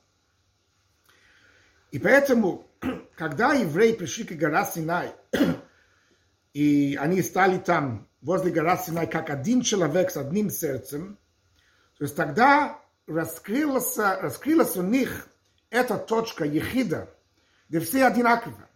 И 1.91 1.99
поэтому, 1.99 2.67
когда 3.15 3.53
евреи 3.53 3.93
пришли 3.93 4.23
к 4.23 4.31
горе 4.31 4.65
Синай, 4.73 5.11
и 6.53 6.97
они 6.99 7.21
стали 7.21 7.59
там, 7.59 8.09
возле 8.23 8.51
горы 8.51 8.75
Синай, 8.83 9.05
как 9.05 9.29
один 9.29 9.61
человек 9.61 10.09
с 10.09 10.17
одним 10.17 10.49
сердцем, 10.49 11.19
то 11.99 12.05
есть 12.05 12.15
тогда 12.15 12.82
раскрылась, 13.07 13.97
раскрылась 13.97 14.75
у 14.77 14.81
них 14.81 15.27
эта 15.69 15.97
точка 15.97 16.45
ехида, 16.45 17.09
где 17.69 17.79
все 17.79 18.05
одинаковы. 18.05 18.67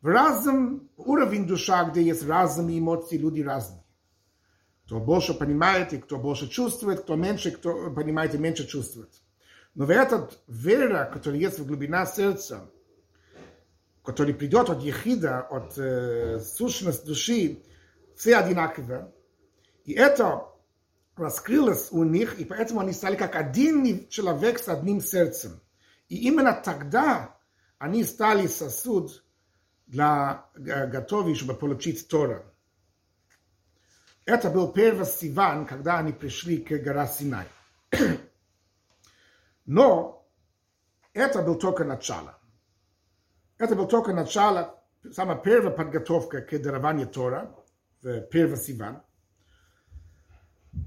В 0.00 0.06
разном 0.08 0.90
уровне 0.96 1.46
душа, 1.46 1.84
где 1.84 2.02
есть 2.02 2.26
разные 2.26 2.80
эмоции, 2.80 3.16
люди 3.16 3.40
разные. 3.40 3.84
Кто 4.84 4.98
больше 4.98 5.32
понимает 5.32 5.92
и 5.92 5.98
кто 5.98 6.18
больше 6.18 6.48
чувствует, 6.48 7.02
кто 7.02 7.14
меньше 7.14 7.52
кто 7.52 7.90
понимает 7.90 8.34
и 8.34 8.38
меньше 8.38 8.66
чувствует. 8.66 9.10
Но 9.74 9.86
в 9.86 9.90
этот 9.90 10.42
вера, 10.48 11.08
которая 11.10 11.40
есть 11.40 11.58
в 11.58 11.66
глубина 11.66 12.04
сердца, 12.04 12.68
который 14.04 14.34
придет 14.34 14.68
от 14.68 14.82
ехида, 14.82 15.40
от 15.40 15.78
э, 15.78 16.40
сущности 16.40 17.06
души, 17.06 17.62
все 18.16 18.36
одинаково. 18.36 19.12
И 19.84 19.92
это 19.92 20.51
раскрылось 21.17 21.91
у 21.91 22.03
них, 22.03 22.39
и 22.39 22.45
поэтому 22.45 22.79
они 22.79 22.93
стали 22.93 23.15
как 23.15 23.35
один 23.35 24.07
человек 24.07 24.59
с 24.59 24.69
одним 24.69 25.01
сердцем. 25.01 25.59
И 26.09 26.27
именно 26.27 26.53
тогда 26.53 27.37
они 27.79 28.03
стали 28.03 28.47
сосуд 28.47 29.23
для 29.87 30.45
готовых, 30.55 31.37
чтобы 31.37 31.55
получить 31.55 32.07
Тора. 32.07 32.45
Это 34.25 34.49
был 34.49 34.71
первый 34.71 35.05
Сиван, 35.05 35.65
когда 35.65 35.99
они 35.99 36.11
пришли 36.11 36.57
к 36.57 36.69
горе 36.77 37.07
Синай. 37.07 37.47
Но 39.65 40.27
это 41.13 41.41
был 41.41 41.55
только 41.55 41.83
начало. 41.83 42.37
Это 43.57 43.75
был 43.75 43.87
только 43.87 44.13
начало, 44.13 44.83
самая 45.11 45.37
первая 45.37 45.75
подготовка 45.75 46.41
к 46.41 46.57
дарованию 46.59 47.07
Тора, 47.07 47.55
в 48.01 48.21
первый 48.21 48.57
Сиван – 48.57 49.07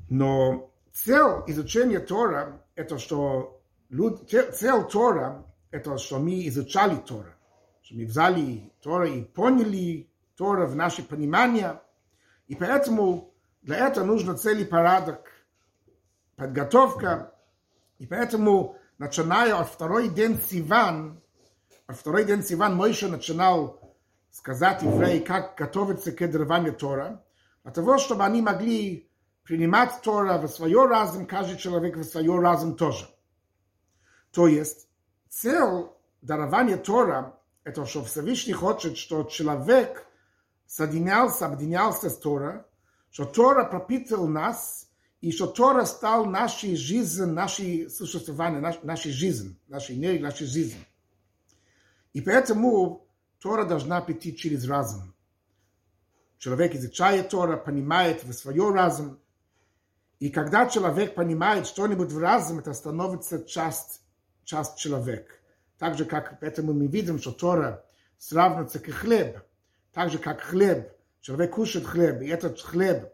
но 0.09 0.71
цель 0.91 1.43
изучения 1.47 1.99
Тора– 1.99 2.61
это 2.75 2.97
что 2.97 3.61
цель 3.89 4.83
Тора– 4.91 5.45
это 5.71 5.97
что 5.97 6.19
мы 6.19 6.47
изучали 6.47 6.95
Тора, 6.95 7.35
что 7.81 7.95
мы 7.95 8.05
взяли 8.05 8.71
Тора 8.81 9.09
и 9.09 9.23
поняли 9.23 10.09
Тора 10.35 10.65
в 10.65 10.75
наше 10.75 11.03
понимание. 11.03 11.81
И 12.47 12.55
поэтому 12.55 13.33
для 13.61 13.87
этого 13.87 14.05
нужно 14.05 14.37
целый 14.37 14.65
порядок, 14.65 15.31
подготовка. 16.35 17.33
И 17.97 18.05
поэтому, 18.05 18.77
начиная 18.97 19.55
от 19.55 19.69
второй 19.69 20.09
день 20.09 20.39
Сиван, 20.49 21.21
от 21.87 21.97
второй 21.97 22.25
день 22.25 22.43
Сиван 22.43 22.75
Мойша 22.75 23.07
начинал 23.07 23.79
сказать 24.31 24.83
евреи, 24.83 25.19
как 25.19 25.55
готовиться 25.57 26.11
к 26.11 26.27
дарованию 26.27 26.73
Тора, 26.73 27.23
для 27.63 27.71
того, 27.71 27.97
чтобы 27.97 28.23
они 28.23 28.41
могли 28.41 29.09
принимать 29.45 30.01
Тора 30.01 30.39
в 30.39 30.47
свой 30.47 30.73
разум, 30.73 31.25
каждый 31.25 31.57
человек 31.57 31.95
в 31.95 32.03
свой 32.03 32.27
разум 32.39 32.75
тоже. 32.75 33.07
То 34.31 34.47
есть, 34.47 34.89
цель 35.29 35.87
дарования 36.21 36.77
Тора– 36.77 37.39
это 37.63 37.85
что 37.85 38.03
Всевышний 38.03 38.53
хочет, 38.53 38.97
что 38.97 39.23
человек 39.23 40.05
соединялся, 40.65 41.45
объединялся 41.45 42.09
с 42.09 42.17
Тора, 42.17 42.65
что 43.11 43.25
Тора 43.25 43.63
пропитал 43.65 44.27
нас, 44.27 44.89
и 45.21 45.31
что 45.31 45.47
Тора 45.47 45.85
стал 45.85 46.25
нашей 46.25 46.75
жизнью, 46.75 47.27
нашей 47.27 47.89
существованием, 47.89 48.61
наш, 48.61 48.81
нашей 48.83 49.11
жизнью, 49.11 49.55
нашей 49.67 49.95
энергией, 49.95 50.21
нашей 50.21 50.47
жизнью. 50.47 50.83
И 52.13 52.21
поэтому 52.21 53.07
Тора 53.39 53.63
должна 53.65 54.01
прийти 54.01 54.35
через 54.35 54.67
разум. 54.67 55.13
Человек 56.37 56.75
изучает 56.75 57.29
Тора, 57.29 57.57
понимает 57.57 58.23
в 58.23 58.33
свой 58.33 58.59
разум, 58.71 59.19
и 60.19 60.29
когда 60.29 60.67
человек 60.67 61.15
понимает 61.15 61.67
что-нибудь 61.67 62.11
в 62.11 62.19
разум, 62.19 62.59
это 62.59 62.73
становится 62.73 63.43
часть, 63.43 64.01
часть 64.43 64.77
человека. 64.77 65.33
Так 65.77 65.97
же, 65.97 66.05
как 66.05 66.39
поэтому 66.39 66.73
мы 66.73 66.87
видим, 66.87 67.19
что 67.19 67.31
Тора 67.31 67.85
сравнивается 68.17 68.79
к 68.79 68.89
хлеб. 68.91 69.39
Так 69.91 70.09
же, 70.09 70.17
как 70.17 70.41
хлеб. 70.41 70.91
Человек 71.21 71.51
кушает 71.51 71.85
хлеб, 71.85 72.21
и 72.21 72.27
этот 72.27 72.61
хлеб 72.61 73.11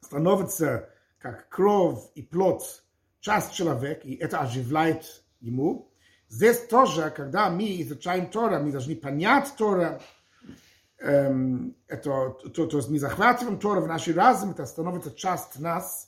становится 0.00 0.90
как 1.18 1.48
кровь 1.48 2.00
и 2.14 2.22
плоть, 2.22 2.82
часть 3.20 3.52
человека, 3.52 4.06
и 4.06 4.14
это 4.14 4.40
оживляет 4.40 5.24
ему. 5.40 5.90
Здесь 6.28 6.66
тоже, 6.66 7.10
когда 7.10 7.50
мы 7.50 7.80
изучаем 7.82 8.30
Тора, 8.30 8.58
мы 8.58 8.72
должны 8.72 8.96
понять 8.96 9.54
Тора, 9.56 10.00
эм, 10.98 11.76
это, 11.86 12.30
то, 12.54 12.66
то 12.66 12.76
есть 12.76 12.90
мы 12.90 12.98
захватываем 12.98 13.58
Тора 13.58 13.80
в 13.80 13.86
наш 13.86 14.06
разум, 14.08 14.50
это 14.50 14.66
становится 14.66 15.12
часть 15.12 15.58
нас, 15.58 16.05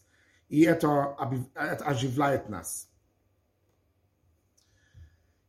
и 0.48 0.62
это, 0.62 1.16
это 1.54 1.84
оживляет 1.84 2.48
нас. 2.48 2.88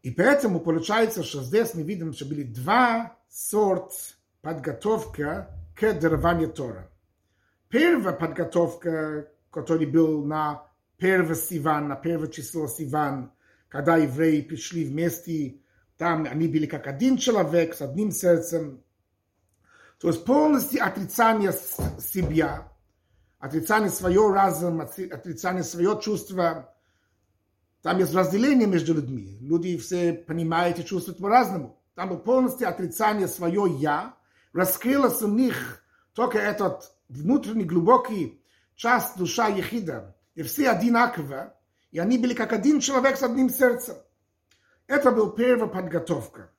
И 0.01 0.11
поэтому 0.11 0.59
получается, 0.59 1.23
что 1.23 1.43
здесь 1.43 1.73
мы 1.73 1.83
видим, 1.83 2.13
что 2.13 2.25
были 2.25 2.43
два 2.43 3.17
сорта 3.29 3.95
подготовка 4.41 5.49
к 5.75 5.93
дарованию 5.93 6.51
Тора. 6.51 6.89
Первая 7.67 8.13
подготовка, 8.13 9.29
который 9.51 9.85
был 9.85 10.23
на 10.25 10.63
первый 10.97 11.35
Сиван, 11.35 11.89
на 11.89 11.95
первое 11.95 12.29
число 12.29 12.67
Сиван, 12.67 13.31
когда 13.67 13.97
евреи 13.97 14.41
пришли 14.41 14.85
вместе, 14.85 15.61
там 15.97 16.25
они 16.29 16.47
были 16.47 16.65
как 16.65 16.87
один 16.87 17.17
человек 17.17 17.75
с 17.75 17.81
одним 17.81 18.11
сердцем. 18.11 18.83
То 19.99 20.07
есть 20.07 20.23
полностью 20.23 20.83
отрицание 20.83 21.51
себя, 21.51 22.68
отрицание 23.39 23.89
своего 23.89 24.31
разума, 24.31 24.83
отрицание 24.83 25.63
своего 25.63 25.95
чувства. 25.95 26.75
Там 27.81 27.97
есть 27.97 28.13
разделение 28.13 28.67
между 28.67 28.93
людьми. 28.93 29.37
Люди 29.41 29.77
все 29.77 30.13
понимают 30.13 30.79
и 30.79 30.85
чувствуют 30.85 31.19
по-разному. 31.19 31.81
Там 31.95 32.21
полностью 32.21 32.67
отрицание 32.67 33.27
своего 33.27 33.67
«я». 33.67 34.15
Раскрылось 34.51 35.21
у 35.21 35.27
них 35.27 35.83
только 36.13 36.39
этот 36.39 36.93
внутренний 37.07 37.65
глубокий 37.65 38.43
часть 38.75 39.17
душа 39.17 39.47
Ехида. 39.47 40.15
И 40.35 40.43
все 40.43 40.69
одинаково. 40.69 41.55
И 41.91 41.99
они 41.99 42.17
были 42.17 42.33
как 42.33 42.53
один 42.53 42.79
человек 42.79 43.17
с 43.17 43.23
одним 43.23 43.49
сердцем. 43.49 43.95
Это 44.87 45.11
был 45.11 45.31
первая 45.31 45.69
подготовка. 45.69 46.51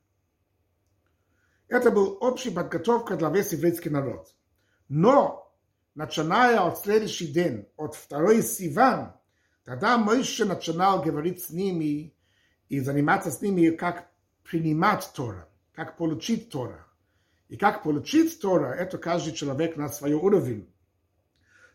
Это 1.69 1.91
был 1.91 2.19
общая 2.21 2.51
подготовка 2.51 3.17
для 3.17 3.31
весь 3.31 3.53
еврейский 3.53 3.91
народ. 3.91 4.35
Но, 4.89 5.40
начиная 5.95 6.61
от 6.61 6.79
следующий 6.79 7.27
день, 7.27 7.67
от 7.77 7.95
второй 7.95 8.43
Сиван, 8.43 9.15
тогда 9.65 9.99
Моисhe 9.99 10.45
начинал 10.45 11.03
говорить 11.03 11.43
с 11.43 11.51
ними 11.51 12.15
и 12.69 12.81
заниматься 12.81 13.31
с 13.31 13.41
ними, 13.41 13.71
как 13.71 14.09
принимать 14.45 15.11
Тора, 15.15 15.49
как 15.75 15.97
получить 15.97 16.51
Тора. 16.51 16.87
И 17.49 17.57
как 17.57 17.83
получить 17.83 18.41
Тора, 18.41 18.73
это 18.73 18.97
каждый 18.97 19.33
человек 19.33 19.77
на 19.77 19.89
свой 19.89 20.13
уровень. 20.13 20.73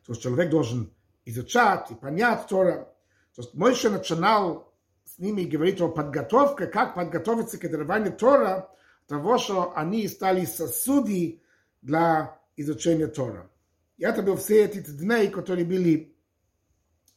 То 0.05 0.13
есть 0.13 0.21
человек 0.21 0.49
должен 0.49 0.93
изучать 1.25 1.91
и 1.91 1.95
понять 1.95 2.47
Тора. 2.47 2.93
То 3.35 3.41
есть 3.41 3.53
Мойша 3.53 3.89
начинал 3.89 4.73
с 5.03 5.19
ними 5.19 5.43
говорить 5.43 5.81
о 5.81 5.89
подготовке, 5.89 6.67
как 6.67 6.95
подготовиться 6.95 7.57
к 7.57 7.69
дарованию 7.69 8.13
Тора, 8.13 8.69
того, 9.07 9.37
что 9.37 9.75
они 9.75 10.07
стали 10.07 10.45
сосуды 10.45 11.41
для 11.81 12.39
изучения 12.55 13.07
Тора. 13.07 13.49
И 13.97 14.03
это 14.03 14.21
был 14.21 14.35
все 14.37 14.65
эти 14.65 14.79
дни, 14.79 15.27
которые 15.27 15.65
были, 15.65 16.15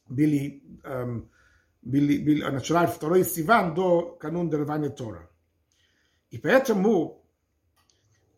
были, 0.07 0.63
эм, 0.83 1.29
были, 1.81 2.23
были 2.23 2.43
начинали 2.43 2.87
второй 2.87 3.25
Сиван 3.25 3.73
до 3.73 4.17
канун 4.19 4.49
дарования 4.49 4.89
Тора. 4.89 5.29
И 6.29 6.37
поэтому 6.37 7.25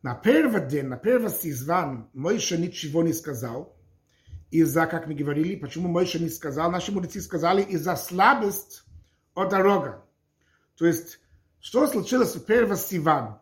на 0.02 0.16
первый 0.16 0.68
день, 0.68 0.86
на 0.86 0.98
первый 0.98 1.30
Сиван 1.30 2.10
Мойша 2.14 2.58
ничего 2.58 3.04
не 3.04 3.14
сказал, 3.14 3.78
из-за, 4.50 4.86
как 4.88 5.08
мы 5.08 5.14
говорили, 5.14 5.56
почему 5.56 5.88
Мойша 5.88 6.20
не 6.20 6.30
сказал, 6.30 6.72
наши 6.72 6.92
мудрецы 6.92 7.22
сказали, 7.22 7.62
из-за 7.62 7.96
слабость 7.96 8.84
от 9.34 9.50
дорога. 9.50 10.06
То 10.76 10.86
есть, 10.86 11.20
что 11.60 11.88
случилось 11.88 12.36
в 12.36 12.44
первый 12.44 12.78
Сиван? 12.78 13.41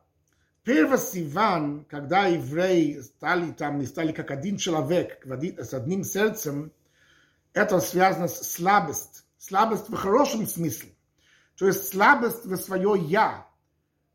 Первый 0.70 1.00
Сиван, 1.00 1.84
когда 1.86 2.28
евреи 2.28 3.00
стали 3.00 3.50
там, 3.54 3.80
не 3.80 3.88
стали 3.88 4.12
как 4.12 4.30
один 4.30 4.58
человек, 4.58 5.26
с 5.26 5.74
одним 5.74 6.04
сердцем, 6.04 6.72
это 7.54 7.80
связано 7.80 8.28
с 8.28 8.52
слабость. 8.52 9.26
Слабость 9.40 9.90
в 9.90 9.96
хорошем 9.96 10.46
смысле. 10.46 10.92
То 11.58 11.66
есть 11.66 11.88
слабость 11.88 12.46
в 12.46 12.56
свое 12.58 12.94
«я». 13.08 13.48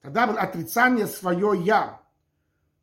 Тогда 0.01 0.29
было 0.29 0.39
отрицание 0.39 1.09
свое 1.09 1.61
«я». 1.61 2.01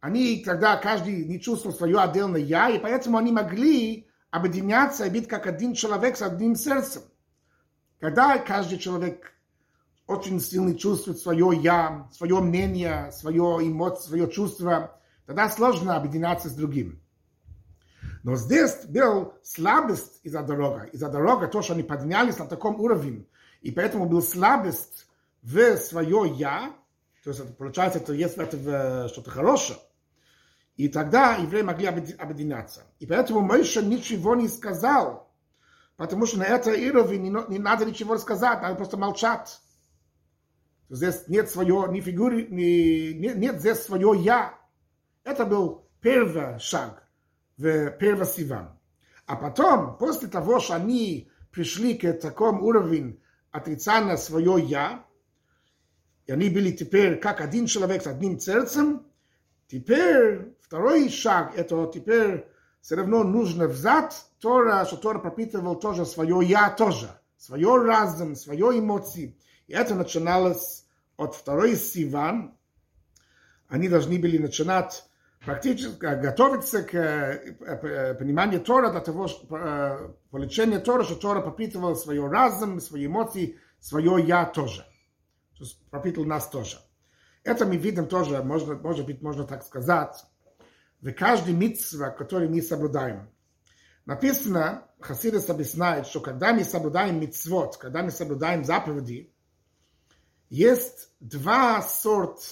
Они 0.02 0.44
тогда 0.44 0.76
каждый 0.76 1.24
не 1.24 1.40
чувствовал 1.40 1.74
свое 1.74 1.98
отдельное 1.98 2.42
«я», 2.42 2.70
и 2.72 2.78
поэтому 2.78 3.20
они 3.20 3.32
могли 3.32 4.06
объединяться 4.32 5.06
и 5.06 5.10
быть 5.10 5.30
как 5.30 5.48
один 5.48 5.76
человек 5.76 6.18
с 6.18 6.22
одним 6.22 6.58
сердцем. 6.58 7.04
Когда 8.02 8.38
каждый 8.38 8.80
человек 8.80 9.32
очень 10.12 10.39
сильно 10.39 10.76
чувствует 10.76 11.19
свое 11.19 11.58
«я», 11.62 12.10
свое 12.12 12.39
мнение, 12.39 13.12
свое 13.12 13.60
эмоции, 13.62 14.08
свое 14.08 14.30
чувство, 14.30 15.00
тогда 15.26 15.50
сложно 15.50 15.95
объединяться 15.95 16.50
с 16.50 16.54
другим. 16.54 17.02
Но 18.24 18.36
здесь 18.36 18.86
был 18.86 19.34
слабость 19.43 20.19
из-за 20.24 20.43
дорога. 20.43 20.84
Из-за 20.84 21.10
дорога 21.10 21.47
то, 21.47 21.62
что 21.62 21.74
они 21.74 21.84
поднялись 21.84 22.38
на 22.38 22.45
таком 22.45 22.80
уровне. 22.80 23.26
И 23.62 23.71
поэтому 23.71 24.06
был 24.06 24.21
слабость 24.21 25.08
в 25.41 25.78
свое 25.78 26.32
«я». 26.36 26.74
То 27.24 27.32
есть, 27.32 27.58
получается, 27.58 28.00
это 28.00 28.13
есть 28.13 28.38
в 28.38 28.39
этом 28.39 29.08
что-то 29.10 29.30
хорошее. 29.32 29.80
И 30.76 30.88
тогда 30.88 31.36
евреи 31.36 31.62
могли 31.62 31.86
объединяться. 31.88 32.84
И 33.00 33.06
поэтому 33.06 33.41
Моисhe 33.41 33.84
ничего 33.84 34.36
не 34.36 34.47
сказал, 34.47 35.32
потому 35.95 36.26
что 36.26 36.39
на 36.39 36.43
это 36.43 36.71
уровень 36.71 37.21
не, 37.21 37.50
не 37.50 37.60
надо 37.60 37.86
ничего 37.86 38.17
сказать, 38.17 38.62
надо 38.62 38.76
просто 38.76 38.97
молчать. 38.97 39.62
Здесь 40.91 41.30
нет 41.30 41.49
свое, 41.49 41.88
ни 41.89 42.01
фигуры, 42.01 42.47
ни, 42.47 43.13
нет, 43.13 43.38
нет 43.38 43.60
здесь 43.62 43.80
свое 43.80 44.13
«я». 44.21 44.60
Это 45.23 45.45
был 45.45 45.88
первый 46.01 46.60
шаг 46.60 47.08
в 47.56 47.91
первый 47.91 48.27
Сиван. 48.27 48.77
А 49.25 49.38
потом, 49.38 49.97
после 49.97 50.27
того, 50.27 50.60
что 50.60 50.75
они 50.75 51.32
пришли 51.51 51.93
к 51.93 52.12
такому 52.19 52.65
уровню 52.65 53.17
отрицания 53.51 54.17
свое 54.17 54.62
«я», 54.62 55.06
и 56.25 56.34
они 56.34 56.49
были 56.49 56.71
теперь 56.71 57.19
как 57.19 57.39
один 57.39 57.67
человек 57.67 58.04
с 58.04 58.08
одним 58.08 58.38
сердцем, 58.38 59.06
теперь 59.67 60.51
Второй 60.71 61.10
шаг, 61.10 61.51
это 61.58 61.91
теперь 61.93 62.45
все 62.80 62.95
равно 62.95 63.25
нужно 63.25 63.67
взять 63.67 64.25
Тора, 64.39 64.86
что 64.86 64.95
Тора 64.95 65.19
пропитывал 65.19 65.75
тоже 65.75 66.06
свое 66.06 66.39
«я» 66.47 66.69
тоже, 66.69 67.10
свое 67.38 67.75
разум, 67.75 68.38
свое 68.38 68.80
эмоции. 68.80 69.38
И 69.67 69.73
это 69.73 69.95
начиналось 69.95 70.81
от 71.22 71.36
второй 71.36 71.76
Сиван. 71.76 72.58
Они 73.68 73.88
должны 73.88 74.20
были 74.20 74.38
начинать 74.38 75.06
практически 75.46 75.98
готовиться 76.00 76.84
к 76.84 76.94
э, 76.94 77.56
э, 77.60 78.14
пониманию 78.16 78.62
Тора 78.62 78.92
для 78.92 79.00
того, 79.00 79.28
э, 79.28 80.10
получения 80.30 80.80
Тора, 80.80 81.04
что 81.04 81.16
Тора 81.16 81.42
пропитывал 81.42 81.96
свое 81.96 82.28
разум, 82.28 82.80
свои 82.80 83.06
эмоции, 83.06 83.58
свое 83.80 84.24
«я» 84.26 84.46
тоже. 84.46 84.86
То 85.58 85.64
есть 85.64 85.80
пропитывал 85.90 86.28
нас 86.28 86.48
тоже. 86.50 86.78
Это 87.44 87.66
мы 87.66 87.78
видим 87.78 88.08
тоже, 88.08 88.44
можно, 88.44 88.76
может 88.76 89.06
быть, 89.06 89.22
можно 89.22 89.46
так 89.46 89.64
сказать, 89.64 90.24
в 91.02 91.12
каждой 91.14 91.54
митцва, 91.54 92.12
который 92.12 92.48
мы 92.48 92.62
соблюдаем. 92.62 93.30
Написано, 94.06 94.88
Хасидас 95.00 95.50
объясняет, 95.50 96.06
что 96.06 96.20
когда 96.20 96.54
мы 96.54 96.64
соблюдаем 96.64 97.20
митцвот, 97.20 97.78
когда 97.78 98.04
мы 98.04 98.12
соблюдаем 98.12 98.64
заповеди, 98.64 99.34
есть 100.52 101.10
два 101.22 101.82
сорта 101.82 102.44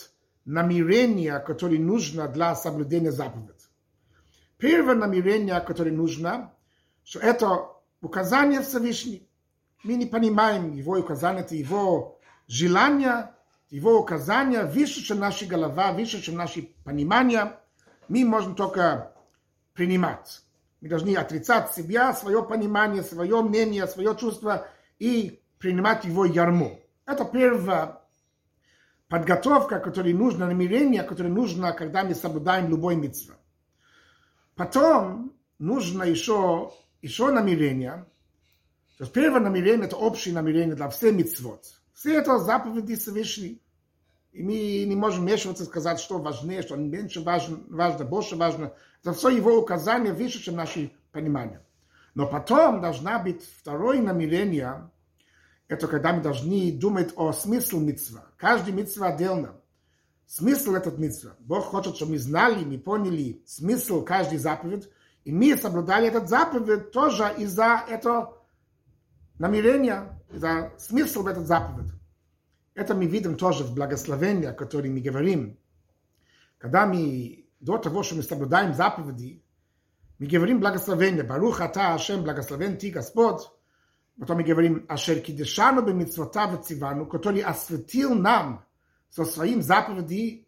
намерения, 0.45 1.37
которые 1.39 1.81
нужно 1.81 2.29
для 2.29 2.55
соблюдения 2.55 3.11
заповедей. 3.11 3.53
Первое 4.57 4.95
намерение, 4.95 5.59
которое 5.59 5.91
нужно, 5.91 6.53
что 7.03 7.19
это 7.19 7.67
указание 8.01 8.61
Всевышнего. 8.61 9.23
Мы 9.83 9.95
не 9.95 10.05
понимаем 10.05 10.73
его 10.73 10.93
указание, 10.97 11.43
это 11.43 11.55
его 11.55 12.19
желание, 12.47 13.33
его 13.69 13.99
указания 13.99 14.63
выше, 14.63 15.01
чем 15.03 15.19
наша 15.19 15.45
голова, 15.45 15.91
выше, 15.91 16.21
чем 16.21 16.35
наши 16.35 16.73
понимания. 16.85 17.59
Мы 18.07 18.23
можем 18.23 18.55
только 18.55 19.13
принимать. 19.73 20.41
Мы 20.79 20.87
должны 20.87 21.15
отрицать 21.17 21.73
себя, 21.73 22.13
свое 22.13 22.43
понимание, 22.43 23.03
свое 23.03 23.41
мнение, 23.41 23.87
свое 23.87 24.15
чувство 24.15 24.67
и 24.99 25.41
принимать 25.57 26.05
его 26.05 26.23
ярму. 26.23 26.79
Это 27.09 27.25
первая 27.25 27.97
подготовка, 29.07 29.79
которая 29.79 30.13
нужна, 30.13 30.45
намерение, 30.45 31.01
которое 31.01 31.29
нужно, 31.29 31.73
когда 31.73 32.03
мы 32.03 32.13
соблюдаем 32.13 32.69
любой 32.69 32.97
митцва. 32.97 33.35
Потом 34.55 35.33
нужно 35.57 36.03
еще, 36.03 36.71
еще 37.01 37.31
намерение. 37.31 38.05
То 38.99 39.05
есть 39.05 39.13
первое 39.13 39.41
намерение– 39.41 39.85
это 39.87 39.95
общее 39.95 40.35
намерение 40.35 40.75
для 40.75 40.87
всех 40.89 41.15
митцвот. 41.15 41.65
Все 41.95 42.13
это 42.13 42.37
заповеди 42.37 42.95
Всевышней. 42.95 43.59
И 44.31 44.43
мы 44.43 44.85
не 44.85 44.95
можем 44.95 45.23
вмешиваться 45.23 45.63
и 45.63 45.65
сказать, 45.65 45.99
что 45.99 46.19
важнее, 46.19 46.61
что 46.61 46.75
меньше 46.75 47.21
важно, 47.21 47.57
важно, 47.69 48.05
больше 48.05 48.35
важно. 48.35 48.73
Это 49.01 49.13
все 49.13 49.29
его 49.29 49.57
указания 49.57 50.13
выше, 50.13 50.43
чем 50.43 50.57
наши 50.57 50.91
понимания. 51.11 51.65
Но 52.13 52.27
потом 52.27 52.81
должна 52.81 53.17
быть 53.17 53.41
второе 53.59 53.99
намерение, 53.99 54.91
это 55.69 55.87
когда 55.87 56.11
мы 56.11 56.21
должны 56.21 56.71
думать 56.71 57.13
о 57.15 57.31
смысле 57.31 57.79
митцва. 57.79 58.25
Каждый 58.37 58.73
митцва 58.73 59.09
отдельно. 59.09 59.55
Смысл 60.25 60.73
этот 60.73 60.97
митцва. 60.97 61.35
Бог 61.39 61.65
хочет, 61.65 61.95
чтобы 61.95 62.13
мы 62.13 62.17
знали, 62.17 62.65
мы 62.65 62.79
поняли 62.79 63.43
смысл 63.45 64.03
каждой 64.03 64.39
заповедь, 64.39 64.89
и 65.23 65.31
мы 65.31 65.55
соблюдали 65.55 66.07
этот 66.07 66.27
заповедь 66.27 66.91
тоже 66.91 67.31
из-за 67.37 67.85
этого 67.87 68.41
намерения, 69.37 70.19
из-за 70.31 70.73
смысла 70.79 71.21
в 71.21 71.27
этот 71.27 71.45
заповедь. 71.45 71.91
Это 72.73 72.95
мы 72.95 73.05
видим 73.05 73.35
тоже 73.35 73.63
в 73.63 73.73
благословении, 73.75 74.45
о 74.45 74.53
котором 74.53 74.93
мы 74.93 75.01
говорим. 75.01 75.59
Когда 76.57 76.87
мы, 76.87 77.45
до 77.59 77.77
того, 77.77 78.01
что 78.01 78.15
мы 78.15 78.23
соблюдаем 78.23 78.73
заповеди, 78.73 79.43
мы 80.17 80.25
говорим 80.25 80.61
благословение, 80.61 81.23
Барух 81.23 81.61
Ата 81.61 81.93
Ашем, 81.93 82.23
благословен 82.23 82.77
Ты, 82.77 82.89
Господь, 82.89 83.49
потом 84.19 84.37
мы 84.37 84.43
говорим, 84.43 84.85
Ашер 84.89 85.19
Кидешану 85.19 85.81
Бемитцвота 85.81 86.45
Вецивану, 86.45 87.05
который 87.05 87.41
осветил 87.41 88.15
нам 88.15 88.65
со 89.09 89.25
своим 89.25 89.61
заповеди. 89.61 90.47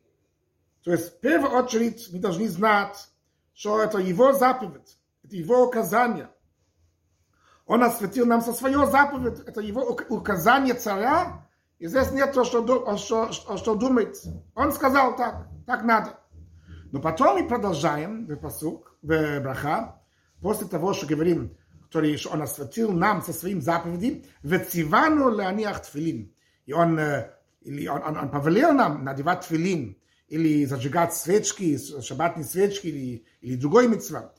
То 0.84 0.92
есть, 0.92 1.18
в 1.18 1.20
первую 1.20 1.52
очередь, 1.52 2.10
мы 2.12 2.20
должны 2.20 2.50
знать, 2.50 3.10
что 3.54 3.82
это 3.82 4.00
его 4.00 4.34
заповедь, 4.34 4.98
это 5.24 5.36
его 5.36 5.64
указание. 5.64 6.30
Он 7.66 7.84
осветил 7.84 8.26
нам 8.26 8.42
со 8.42 8.54
своей 8.54 8.86
заповедь, 8.88 9.40
это 9.46 9.62
его 9.62 9.98
указание 10.10 10.74
царя, 10.74 11.48
и 11.80 11.88
здесь 11.88 12.12
нет 12.12 12.34
то, 12.34 12.44
что, 12.44 12.98
что, 12.98 13.32
что, 13.32 13.58
что 13.58 13.76
думает. 13.76 14.18
Он 14.56 14.72
сказал 14.72 15.16
так, 15.16 15.48
так 15.66 15.84
надо. 15.84 16.20
Но 16.92 17.00
потом 17.00 17.40
мы 17.40 17.48
продолжаем 17.48 18.26
в 18.26 18.36
посук, 18.36 18.98
в 19.02 19.40
браха, 19.40 20.02
после 20.42 20.68
того, 20.68 20.94
что 20.94 21.08
говорим, 21.08 21.58
который 21.92 22.18
он 22.32 22.42
осветил 22.42 22.94
нам 22.94 23.22
со 23.22 23.34
своим 23.34 23.62
заповедью, 23.62 24.24
в 24.44 24.58
цивану 24.60 25.30
леаниах 25.30 25.82
тфилин. 25.82 26.34
И 26.66 26.72
он 26.72 26.98
или 27.62 27.86
он, 27.88 28.02
он, 28.02 28.18
он 28.18 28.30
повелел 28.30 28.72
нам 28.72 29.04
надевать 29.04 29.46
твилин, 29.46 29.98
или 30.30 30.64
зажигать 30.64 31.14
свечки, 31.14 31.78
шабатные 32.02 32.46
свечки, 32.46 32.88
или, 32.88 33.26
или 33.42 33.58
другой 33.58 33.90
митцва, 33.90 34.34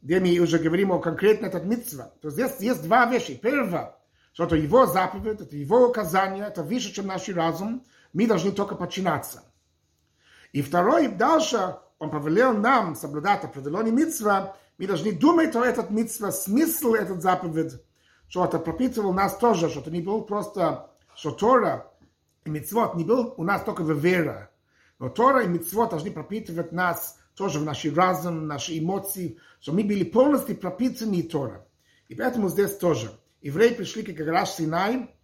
где 0.00 0.20
мы 0.20 0.38
уже 0.38 0.60
говорим 0.60 0.92
о 0.92 1.00
конкретно 1.00 1.46
этот 1.46 1.64
митцва, 1.64 2.12
то 2.22 2.30
здесь 2.30 2.52
есть 2.60 2.84
два 2.84 3.06
вещи. 3.06 3.34
Первое, 3.34 3.96
что 4.32 4.44
это 4.44 4.54
его 4.54 4.86
заповедь, 4.86 5.40
это 5.40 5.56
его 5.56 5.88
указание, 5.88 6.46
это 6.46 6.62
выше, 6.62 6.92
чем 6.92 7.08
наш 7.08 7.28
разум, 7.28 7.84
мы 8.12 8.28
должны 8.28 8.52
только 8.52 8.76
подчиняться. 8.76 9.42
И 10.52 10.62
второе, 10.62 11.08
дальше 11.08 11.78
он 11.98 12.10
повелел 12.10 12.52
нам 12.56 12.94
соблюдать 12.94 13.42
определенный 13.42 13.90
митцва, 13.90 14.56
мы 14.78 14.86
должны 14.86 15.12
думать 15.12 15.54
о 15.56 15.64
этот 15.64 15.90
митцва, 15.90 16.30
смысл 16.30 16.94
этот 16.94 17.22
заповедь, 17.22 17.80
что 18.28 18.44
это 18.44 18.58
пропитывал 18.58 19.12
нас 19.12 19.36
тоже, 19.38 19.70
что 19.70 19.80
это 19.80 19.90
не 19.90 20.02
был 20.02 20.22
просто, 20.22 20.90
что 21.14 21.30
Тора 21.30 21.90
и 22.44 22.50
мицвод 22.50 22.94
не 22.94 23.04
был 23.04 23.34
у 23.36 23.44
нас 23.44 23.62
только 23.64 23.82
в 23.82 23.98
вере. 23.98 24.50
Но 24.98 25.08
Тора 25.08 25.44
и 25.44 25.48
мицвод 25.48 25.90
должны 25.90 26.10
пропитывать 26.10 26.72
нас 26.72 27.18
тоже 27.34 27.58
в 27.58 27.64
наши 27.64 27.94
разум, 27.94 28.46
наши 28.46 28.78
эмоции, 28.78 29.38
что 29.60 29.72
мы 29.72 29.84
были 29.84 30.04
полностью 30.04 30.56
пропитаны 30.56 31.22
Тора. 31.22 31.66
И 32.08 32.14
поэтому 32.14 32.48
здесь 32.48 32.76
тоже. 32.76 33.10
Евреи 33.42 33.74
пришли 33.74 34.02
к 34.02 34.16
Гараж 34.16 34.50
Синай, 34.50 35.14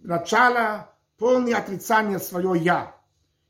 начало 0.00 0.94
полное 1.18 1.56
отрицание 1.56 2.18
своего 2.18 2.54
«я». 2.54 2.94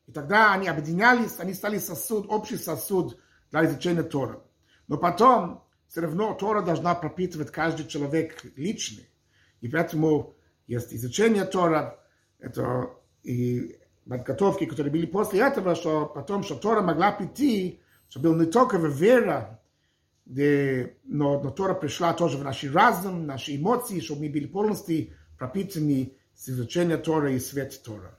И 0.06 0.12
тогда 0.12 0.52
они 0.52 0.68
объединялись, 0.68 1.38
они 1.38 1.52
стали 1.52 1.78
сосуд, 1.78 2.26
общий 2.28 2.56
сосуд 2.56 3.18
для 3.50 3.66
изучения 3.66 4.02
Тора. 4.04 4.40
Но 4.88 4.98
потом 4.98 5.64
все 5.88 6.00
равно 6.00 6.34
Тора 6.34 6.62
должна 6.62 6.94
пропитывать 6.94 7.50
каждый 7.50 7.86
человек 7.86 8.44
личный. 8.56 9.08
И 9.60 9.68
поэтому 9.68 10.34
есть 10.66 10.92
изучение 10.92 11.44
Тора, 11.44 11.98
это 12.38 12.90
и 13.22 13.78
подготовки, 14.08 14.66
которые 14.66 14.92
были 14.92 15.06
после 15.06 15.40
этого, 15.40 15.74
что 15.74 16.06
потом, 16.06 16.42
что 16.42 16.56
Тора 16.56 16.82
могла 16.82 17.12
прийти, 17.12 17.80
что 18.08 18.20
был 18.20 18.34
не 18.36 18.46
только 18.46 18.76
вера, 18.78 19.60
где, 20.24 20.96
но, 21.04 21.40
но 21.40 21.50
Тора 21.50 21.74
пришла 21.74 22.12
тоже 22.12 22.36
в 22.36 22.44
наш 22.44 22.64
разум, 22.64 23.26
наши 23.26 23.56
эмоции, 23.56 24.00
чтобы 24.00 24.22
мы 24.22 24.30
были 24.30 24.46
полностью 24.46 25.08
пропитаны 25.38 26.16
с 26.34 26.48
изучения 26.48 26.96
Тора 26.96 27.32
и 27.32 27.38
свет 27.38 27.80
Тора. 27.82 28.15